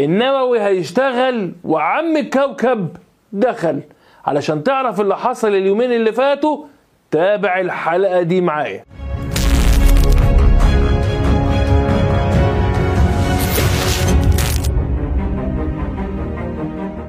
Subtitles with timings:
[0.00, 2.88] النووي هيشتغل وعم الكوكب
[3.32, 3.80] دخل.
[4.26, 6.64] علشان تعرف اللي حصل اليومين اللي فاتوا
[7.10, 8.84] تابع الحلقة دي معايا.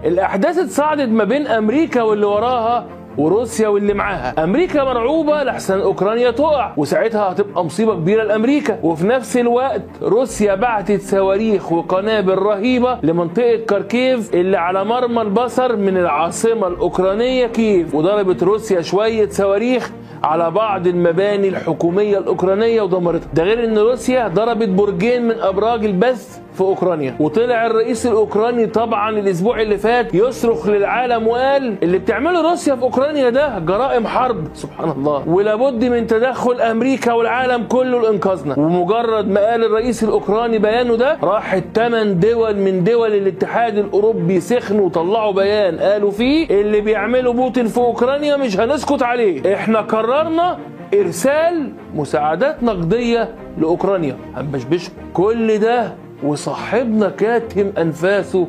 [0.05, 2.85] الأحداث اتصاعدت ما بين أمريكا واللي وراها
[3.18, 4.43] وروسيا واللي معاها.
[4.43, 8.79] أمريكا مرعوبة لحسن أوكرانيا تقع وساعتها هتبقى مصيبة كبيرة لأمريكا.
[8.84, 15.98] وفي نفس الوقت روسيا بعتت صواريخ وقنابل رهيبة لمنطقة كاركيف اللي على مرمى البصر من
[15.98, 17.95] العاصمة الأوكرانية كييف.
[17.95, 19.91] وضربت روسيا شوية صواريخ
[20.23, 23.29] على بعض المباني الحكومية الأوكرانية ودمرتها.
[23.34, 27.16] ده غير إن روسيا ضربت برجين من أبراج البث في أوكرانيا.
[27.20, 33.29] وطلع الرئيس الأوكراني طبعا الأسبوع اللي فات يصرخ للعالم وقال اللي بتعمله روسيا في أوكرانيا
[33.29, 34.48] ده جرائم حرب.
[34.53, 35.23] سبحان الله.
[35.27, 38.59] ولابد من تدخل أمريكا والعالم كله لإنقاذنا.
[38.59, 44.85] ومجرد ما قال الرئيس الأوكراني بيانه ده راح الثمان دول من دول الاتحاد الأوروبي سخنوا
[44.85, 45.79] وطلعوا بيان.
[45.79, 49.54] قالوا فيه اللي بيعمله بوتين في أوكرانيا مش هنسكت عليه.
[49.54, 50.57] إحنا قررنا
[50.93, 54.17] إرسال مساعدات نقدية لأوكرانيا.
[54.35, 58.48] هنبشبشكم كل ده وصاحبنا كاتم أنفاسه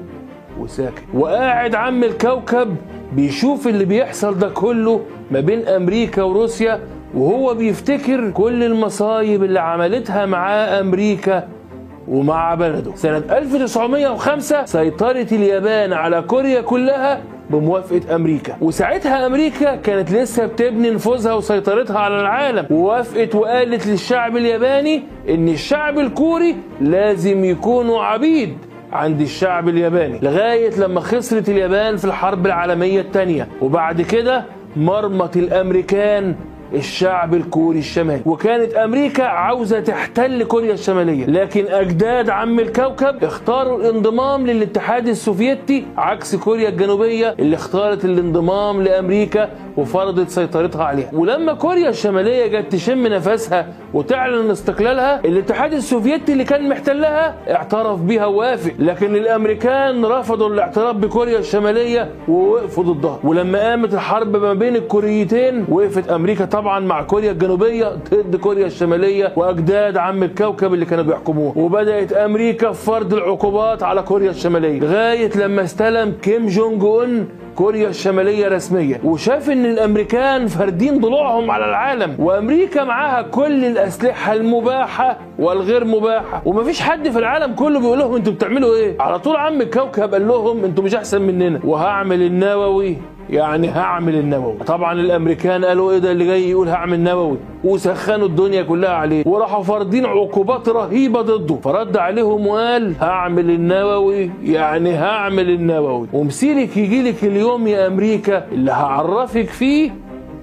[0.61, 1.03] وساكت.
[1.15, 2.77] وقاعد عم الكوكب
[3.13, 6.81] بيشوف اللي بيحصل ده كله ما بين أمريكا وروسيا
[7.15, 11.49] وهو بيفتكر كل المصايب اللي عملتها معاه أمريكا
[12.09, 12.95] ومع بلده.
[12.95, 18.57] سنة 1905 سيطرت اليابان على كوريا كلها بموافقة أمريكا.
[18.61, 22.67] وساعتها أمريكا كانت لسه بتبني نفوذها وسيطرتها على العالم.
[22.71, 28.59] ووافقت وقالت للشعب الياباني إن الشعب الكوري لازم يكونوا عبيد
[28.93, 34.45] عند الشعب الياباني لغاية لما خسرت اليابان في الحرب العالمية الثانية وبعد كده
[34.77, 36.35] مرمت الأمريكان
[36.75, 38.23] الشعب الكوري الشمالي.
[38.27, 41.27] وكانت أمريكا عاوزة تحتل كوريا الشمالية.
[41.27, 49.51] لكن أجداد عم الكوكب اختاروا الانضمام للاتحاد السوفيتي عكس كوريا الجنوبية اللي اختارت الانضمام لأمريكا
[49.77, 51.11] وفرضت سيطرتها عليها.
[51.13, 58.27] ولما كوريا الشمالية جت تشم نفسها وتعلن استقلالها الاتحاد السوفيتي اللي كان محتلها اعترف بيها
[58.27, 58.73] ووافق.
[58.79, 63.19] لكن الأمريكان رفضوا الاعتراف بكوريا الشمالية ووقفوا ضدها.
[63.25, 69.33] ولما قامت الحرب ما بين الكوريتين وقفت أمريكا طبعا مع كوريا الجنوبية ضد كوريا الشمالية
[69.37, 74.81] وأجداد عم الكوكب اللي كانوا بيحكموها وبدأت أمريكا في فرض العقوبات على كوريا الشمالية.
[74.81, 79.01] لغاية لما استلم كيم جونج اون كوريا الشمالية رسميا.
[79.05, 82.17] وشاف إن الأمريكان فاردين ضلوعهم على العالم.
[82.19, 86.43] وأمريكا معاها كل الأسلحة المباحة والغير مباحة.
[86.45, 90.29] ومفيش حد في العالم كله بيقول لهم أنتوا بتعملوا إيه؟ على طول عم الكوكب قال
[90.29, 91.61] لهم أنتوا مش أحسن مننا.
[91.65, 92.97] وهعمل النووي.
[93.31, 94.55] يعني هعمل النووي.
[94.67, 99.23] طبعا الأمريكان قالوا إيه ده اللي جاي يقول هعمل نووي؟ وسخنوا الدنيا كلها عليه.
[99.27, 101.57] وراحوا فارضين عقوبات رهيبة ضده.
[101.57, 106.07] فرد عليهم وقال هعمل النووي يعني هعمل النووي.
[106.13, 109.91] ومسيرك يجي لك اليوم يا أمريكا اللي هعرفك فيه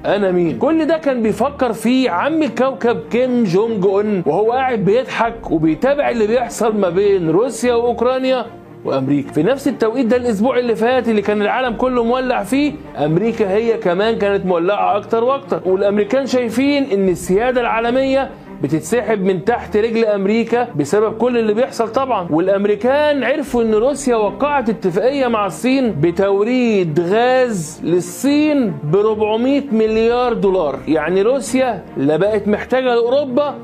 [0.05, 0.57] أنا مين.
[0.57, 6.27] كل ده كان بيفكر فيه عم الكوكب كيم جونج أون وهو قاعد بيضحك وبيتابع اللي
[6.27, 8.45] بيحصل ما بين روسيا وأوكرانيا.
[8.85, 9.31] وأمريكا.
[9.31, 13.77] في نفس التوقيت ده الأسبوع اللي فات اللي كان العالم كله مولع فيه أمريكا هي
[13.77, 15.61] كمان كانت مولعة أكتر وأكتر.
[15.65, 18.29] والأمريكان شايفين إن السيادة العالمية
[18.63, 22.27] بتتسحب من تحت رجل أمريكا بسبب كل اللي بيحصل طبعا.
[22.31, 30.79] والأمريكان عرفوا إن روسيا وقعت اتفاقية مع الصين بتوريد غاز للصين ب 400 مليار دولار.
[30.87, 33.55] يعني روسيا لا بقت محتاجة لأوروبا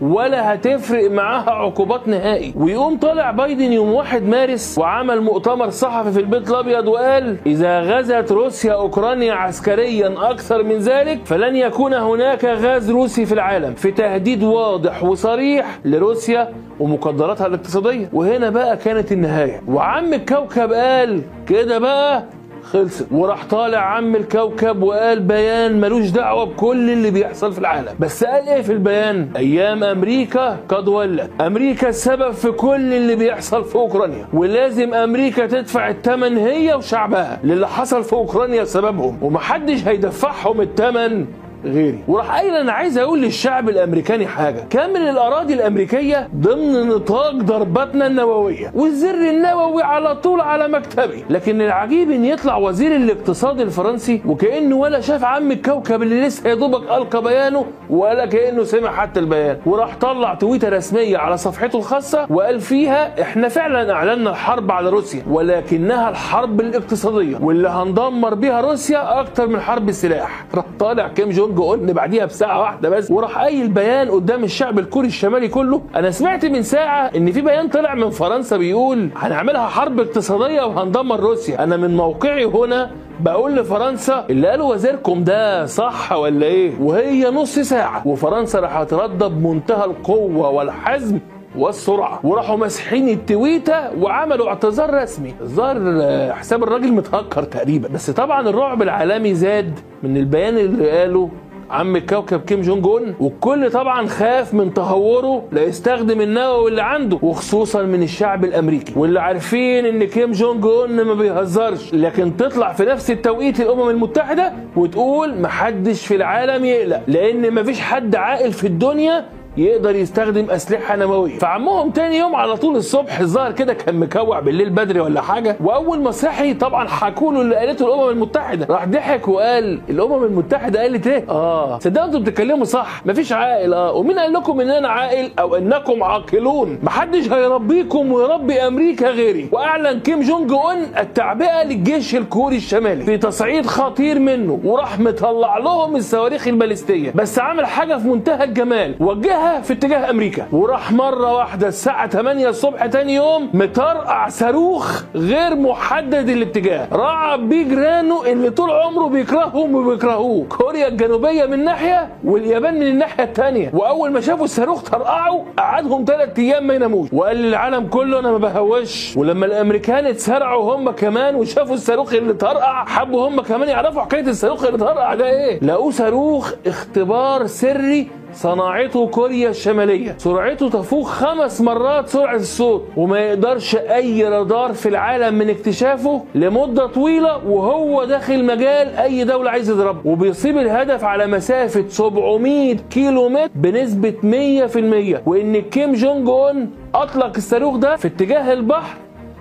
[0.00, 2.52] ولا هتفرق معاها عقوبات نهائي.
[2.56, 8.32] ويقوم طالع بايدن يوم 1 مارس وعمل مؤتمر صحفي في البيت الأبيض وقال إذا غزت
[8.32, 13.74] روسيا أوكرانيا عسكريا أكثر من ذلك فلن يكون هناك غاز روسي في العالم.
[13.74, 18.08] في تهديد واضح وصريح لروسيا ومقدراتها الاقتصادية.
[18.12, 19.60] وهنا بقى كانت النهاية.
[19.68, 22.24] وعم الكوكب قال كده بقى
[22.62, 27.92] خلصت وراح طالع عم الكوكب وقال بيان ملوش دعوة بكل اللي بيحصل في العالم.
[28.00, 31.30] بس قال إيه في البيان؟ أيام أمريكا قد ولت.
[31.40, 34.26] أمريكا السبب في كل اللي بيحصل في أوكرانيا.
[34.32, 39.18] ولازم أمريكا تدفع الثمن هي وشعبها للي حصل في أوكرانيا سببهم.
[39.22, 41.26] ومحدش هيدفعهم الثمن
[41.64, 41.98] غيري.
[42.08, 44.64] وراح قايل أنا عايز أقول للشعب الأمريكاني حاجة.
[44.70, 51.24] كامل الأراضي الأمريكية ضمن نطاق ضرباتنا النووية والزر النووي على طول على مكتبي.
[51.30, 56.54] لكن العجيب إن يطلع وزير الاقتصاد الفرنسي وكأنه ولا شاف عم الكوكب اللي لسه يا
[56.54, 59.58] دوبك ألقى بيانه ولا كأنه سمع حتى البيان.
[59.66, 65.22] وراح طلع تويته رسمية على صفحته الخاصة وقال فيها إحنا فعلا اعلنا الحرب على روسيا
[65.30, 70.44] ولكنها الحرب الاقتصادية واللي هندمر بيها روسيا أكتر من حرب السلاح.
[70.54, 74.78] راح طالع كيم جونج جونج اون بعديها بساعة واحدة بس وراح قايل بيان قدام الشعب
[74.78, 75.82] الكوري الشمالي كله.
[75.96, 81.20] أنا سمعت من ساعة إن في بيان طلع من فرنسا بيقول هنعملها حرب اقتصادية وهندمر
[81.20, 81.64] روسيا.
[81.64, 87.58] أنا من موقعي هنا بقول لفرنسا اللي قاله وزيركم ده صح ولا إيه؟ وهي نص
[87.58, 91.18] ساعة وفرنسا راح ترد بمنتهى القوة والحزم
[91.58, 92.20] والسرعة.
[92.24, 95.34] وراحوا ماسحين التويتة وعملوا اعتذار رسمي.
[95.60, 97.88] آه، حساب الراجل متهكر تقريبا.
[97.88, 101.30] بس طبعا الرعب العالمي زاد من البيان اللي قاله
[101.70, 103.14] عم الكوكب كيم جونج اون.
[103.20, 108.92] والكل طبعا خاف من تهوره لا يستخدم النووي اللي عنده وخصوصا من الشعب الأمريكي.
[108.96, 111.94] واللي عارفين إن كيم جونج اون ما بيهزرش.
[111.94, 118.16] لكن تطلع في نفس التوقيت الأمم المتحدة وتقول محدش في العالم يقلق لأن مفيش حد
[118.16, 119.24] عاقل في الدنيا
[119.56, 121.38] يقدر يستخدم أسلحة نووية.
[121.38, 125.56] فعمهم تاني يوم على طول الصبح الظاهر كده كان مكوع بالليل بدري ولا حاجة.
[125.64, 128.66] وأول ما صحي طبعا حكوا له اللي قالته الأمم المتحدة.
[128.70, 131.78] راح ضحك وقال الأمم المتحدة قالت إيه؟ آه.
[131.78, 133.02] صدقوا أنتوا بتتكلموا صح.
[133.06, 133.74] مفيش عاقل.
[133.74, 133.92] آه.
[133.92, 136.78] ومين قال لكم إن أنا عاقل؟ أو إنكم عاقلون.
[136.82, 139.48] محدش هيربيكم ويربي أمريكا غيري.
[139.52, 143.04] وأعلن كيم جونج أون التعبئة للجيش الكوري الشمالي.
[143.04, 144.60] في تصعيد خطير منه.
[144.64, 148.94] وراح مطلع لهم الصواريخ البالستيه بس عمل حاجة في منتهى الجمال.
[149.40, 150.46] وجهها في اتجاه أمريكا.
[150.52, 156.88] وراح مرة واحدة الساعة 8 الصبح تاني يوم مطرقع صاروخ غير محدد الاتجاه.
[156.92, 160.46] رعب بيه جيرانه اللي طول عمره بيكرههم وبيكرهوه.
[160.48, 166.38] كوريا الجنوبية من ناحية واليابان من الناحية الثانية وأول ما شافوا الصاروخ طرقعوا قعدهم ثلاث
[166.38, 167.08] أيام ما يناموش.
[167.12, 169.16] وقال للعالم كله أنا ما بهوش.
[169.16, 174.64] ولما الأمريكان اتسرعوا هم كمان وشافوا الصاروخ اللي طرقع حبوا هم كمان يعرفوا حكاية الصاروخ
[174.64, 175.60] اللي طرقع ده إيه.
[175.64, 180.14] لقوه صاروخ اختبار سري صناعته كوريا الشمالية.
[180.18, 186.86] سرعته تفوق خمس مرات سرعة الصوت وما يقدرش أي رادار في العالم من اكتشافه لمدة
[186.86, 190.10] طويلة وهو داخل مجال أي دولة عايز يضربه.
[190.10, 197.76] وبيصيب الهدف على مسافة 700 كيلو متر بنسبة 100% وإن كيم جونج أون أطلق الصاروخ
[197.76, 198.96] ده في اتجاه البحر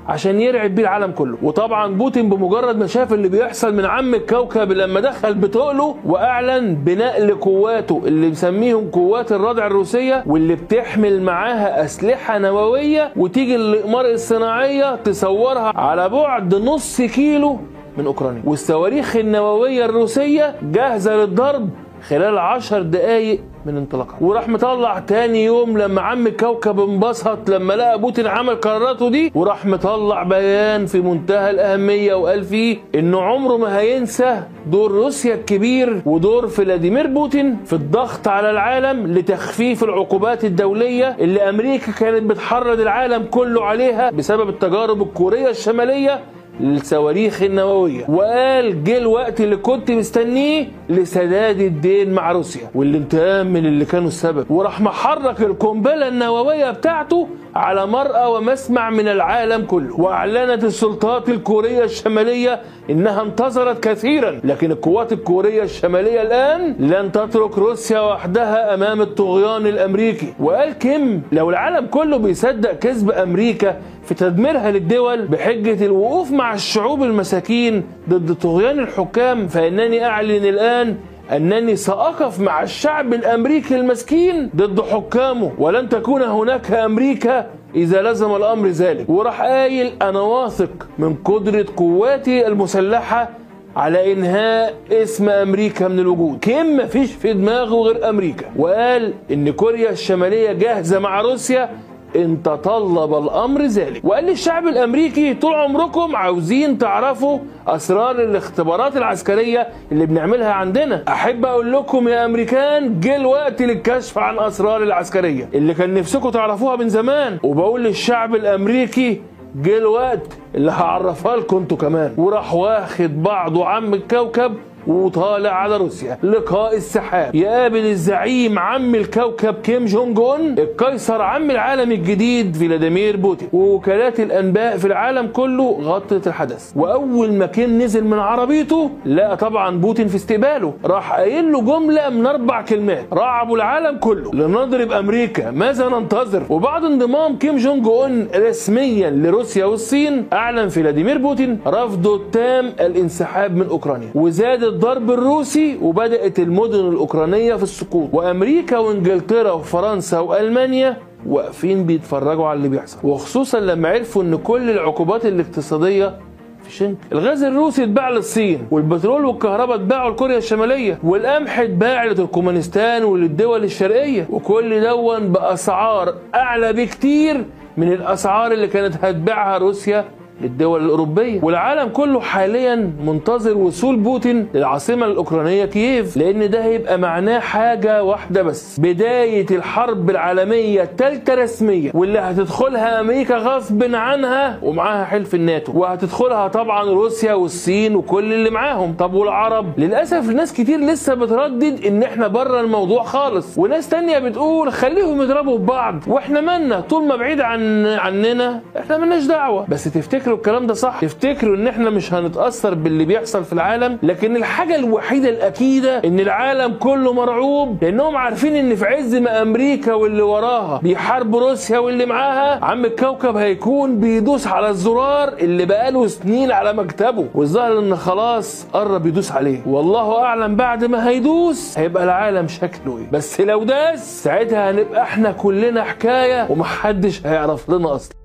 [0.08, 1.38] عشان يرعب بيه العالم كله.
[1.44, 7.36] وطبعا بوتين بمجرد ما شاف اللي بيحصل من عم الكوكب لما دخل بتقله وأعلن بنقل
[7.36, 15.72] قواته اللي مسميهم قوات الردع الروسية واللي بتحمل معاها أسلحة نووية وتيجي الإقمار الصناعية تصورها
[15.76, 17.58] على بعد نص كيلو
[17.98, 18.42] من أوكرانيا.
[18.46, 21.70] والصواريخ النووية الروسية جاهزة للضرب
[22.08, 28.00] خلال عشر دقايق من انطلاقها وراح مطلع تاني يوم لما عم الكوكب انبسط لما لقى
[28.00, 33.80] بوتين عمل قراراته دي وراح مطلع بيان في منتهى الأهمية وقال فيه إنه عمره ما
[33.80, 41.50] هينسى دور روسيا الكبير ودور فلاديمير بوتين في الضغط على العالم لتخفيف العقوبات الدولية اللي
[41.50, 46.20] أمريكا كانت بتحرض العالم كله عليها بسبب التجارب الكورية الشمالية
[46.60, 48.06] للصواريخ النووية.
[48.10, 52.70] وقال جه الوقت اللي كنت مستنيه لسداد الدين مع روسيا.
[52.76, 54.52] والانتقام من اللي كانوا السبب.
[54.52, 60.00] وراح محرك القنبلة النووية بتاعته على مرأى ومسمع من العالم كله.
[60.00, 68.00] وأعلنت السلطات الكورية الشمالية إنها انتظرت كثيرا لكن القوات الكورية الشمالية الآن لن تترك روسيا
[68.00, 70.34] وحدها أمام الطغيان الأمريكي.
[70.40, 77.04] وقال كيم لو العالم كله بيصدق كذب أمريكا في تدميرها للدول بحجة الوقوف مع الشعوب
[77.04, 80.98] المساكين ضد طغيان الحكام فإنني أعلن الآن
[81.32, 85.52] أنني سأقف مع الشعب الأمريكي المسكين ضد حكامه.
[85.58, 89.10] ولن تكون هناك أمريكا إذا لزم الأمر ذلك.
[89.10, 93.30] وراح قايل أنا واثق من قدرة قواتي المسلحة
[93.76, 96.40] على إنهاء اسم أمريكا من الوجود.
[96.40, 98.46] كيم مفيش في دماغه غير أمريكا.
[98.58, 101.70] وقال إن كوريا الشمالية جاهزة مع روسيا
[102.16, 104.06] إن تطلب الأمر ذلك.
[104.06, 111.04] وقال للشعب الأمريكي طول عمركم عاوزين تعرفوا أسرار الاختبارات العسكرية اللي بنعملها عندنا.
[111.08, 115.50] أحب أقول لكم يا أمريكان جه الوقت للكشف عن أسرار العسكرية.
[115.54, 117.38] اللي كان نفسكم تعرفوها من زمان.
[117.44, 119.22] وبقول للشعب الأمريكي
[119.56, 122.14] جه الوقت اللي هعرفها لكم أنتوا كمان.
[122.18, 124.56] وراح واخد بعضه عم الكوكب
[124.88, 126.18] وطالع على روسيا.
[126.24, 127.36] لقاء السحاب.
[127.36, 133.50] يقابل الزعيم عم الكوكب كيم جونج أون؟ القيصر عم العالم الجديد فلاديمير بوتين.
[133.54, 136.72] ووكالات الأنباء في العالم كله غطت الحدث.
[136.76, 140.74] وأول ما كيم نزل من عربيته لقى طبعا بوتين في استقباله.
[140.86, 143.06] راح قايل له جملة من أربع كلمات.
[143.14, 144.32] رعبوا العالم كله.
[144.34, 145.52] لنضرب أمريكا.
[145.52, 152.66] ماذا ننتظر؟ وبعد انضمام كيم جونج أون رسميا لروسيا والصين أعلن فلاديمير بوتين رفضه التام
[152.80, 154.10] الانسحاب من أوكرانيا.
[154.16, 158.10] وزاد الضرب الروسي وبدأت المدن الأوكرانية في السقوط.
[158.14, 160.98] وأمريكا وإنجلترا وفرنسا وألمانيا
[161.28, 162.98] واقفين بيتفرجوا على اللي بيحصل.
[163.04, 166.18] وخصوصا لما عرفوا إن كل العقوبات الاقتصادية
[166.64, 174.28] فيش الغاز الروسي اتباع للصين والبترول والكهرباء اتباعوا لكوريا الشمالية والقمح اتباع لتركمانستان وللدول الشرقية.
[174.30, 177.46] وكل ده بأسعار أعلى بكتير
[177.78, 180.06] من الأسعار اللي كانت هتبيعها روسيا
[180.42, 181.40] للدول الأوروبية.
[181.44, 188.42] والعالم كله حاليا منتظر وصول بوتين للعاصمة الأوكرانية كييف لأن ده هيبقى معناه حاجة واحدة
[188.44, 188.80] بس.
[188.80, 195.72] بداية الحرب العالمية الثالثة رسمية واللي هتدخلها أمريكا غصب عنها ومعاها حلف الناتو.
[195.80, 198.94] وهتدخلها طبعا روسيا والصين وكل اللي معاهم.
[199.00, 203.58] طب والعرب؟ للأسف ناس كتير لسه بتردد إن إحنا بره الموضوع خالص.
[203.58, 208.98] وناس تانية بتقول خليهم يضربوا في بعض وإحنا مالنا؟ طول ما بعيد عن عننا إحنا
[208.98, 209.66] مالناش دعوة.
[209.70, 213.98] بس تفتكر تفتكروا الكلام ده صح؟ تفتكروا إن إحنا مش هنتأثر باللي بيحصل في العالم
[214.04, 219.94] لكن الحاجة الوحيدة الأكيدة إن العالم كله مرعوب لأنهم عارفين إن في عز ما أمريكا
[219.94, 226.52] واللي وراها بيحاربوا روسيا واللي معاها عم الكوكب هيكون بيدوس على الزرار اللي بقاله سنين
[226.52, 229.62] على مكتبه والظاهر إن خلاص قرب يدوس عليه.
[229.68, 233.10] والله أعلم بعد ما هيدوس هيبقى العالم شكله إيه.
[233.12, 238.19] بس لو داس ساعتها هنبقى إحنا كلنا حكاية ومحدش هيعرف لنا أصلا.